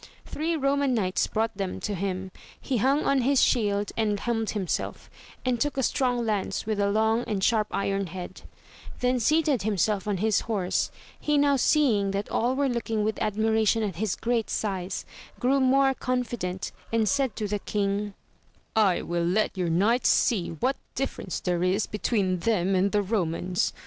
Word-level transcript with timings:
Three 0.25 0.55
Roman 0.55 0.95
knights 0.95 1.27
brought 1.27 1.55
them 1.57 1.79
to 1.81 1.93
him; 1.93 2.31
he 2.59 2.77
hung 2.77 3.03
on 3.05 3.21
his 3.21 3.39
shield 3.39 3.91
and 3.95 4.19
helmed 4.19 4.49
himself, 4.49 5.11
and 5.45 5.61
took 5.61 5.77
a 5.77 5.83
strong 5.83 6.25
lance 6.25 6.65
with 6.65 6.79
a 6.79 6.89
long 6.89 7.23
and 7.27 7.43
sharp 7.43 7.67
iron 7.69 8.07
head; 8.07 8.41
then 9.01 9.19
seated 9.19 9.61
himself 9.61 10.07
on 10.07 10.17
his 10.17 10.39
horse; 10.41 10.89
he 11.19 11.37
now 11.37 11.55
seeing 11.55 12.09
that 12.09 12.29
all 12.31 12.55
were 12.55 12.67
looking 12.67 13.03
with 13.03 13.21
admiration 13.21 13.83
at 13.83 13.97
his 13.97 14.15
great 14.15 14.49
size, 14.49 15.05
grew 15.39 15.59
more 15.59 15.93
confident, 15.93 16.71
and 16.91 17.07
said 17.07 17.35
to 17.35 17.47
the 17.47 17.59
king, 17.59 18.15
I 18.75 19.03
will 19.03 19.23
let 19.23 19.55
your 19.55 19.69
knights 19.69 20.09
see 20.09 20.49
what 20.49 20.77
difference 20.95 21.39
there 21.39 21.61
is 21.61 21.85
between 21.85 22.39
them 22.39 22.73
and 22.73 22.91
the 22.91 23.03
Eomans. 23.03 23.71